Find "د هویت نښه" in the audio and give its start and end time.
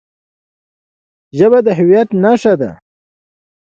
1.65-2.53